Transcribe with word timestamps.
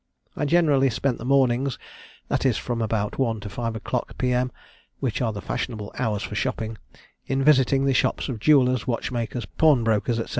I 0.35 0.45
generally 0.45 0.89
spent 0.89 1.19
the 1.19 1.25
mornings, 1.25 1.77
that 2.27 2.43
is 2.43 2.57
from 2.57 2.81
about 2.81 3.19
one 3.19 3.39
to 3.41 3.49
five 3.51 3.75
o'clock 3.75 4.17
P.M. 4.17 4.51
(which 4.99 5.21
are 5.21 5.31
the 5.31 5.43
fashionable 5.43 5.93
hours 5.95 6.23
for 6.23 6.33
shopping) 6.33 6.79
in 7.27 7.43
visiting 7.43 7.85
the 7.85 7.93
shops 7.93 8.27
of 8.27 8.39
jewellers, 8.39 8.87
watchmakers, 8.87 9.45
pawnbrokers, 9.45 10.17
&c. 10.17 10.25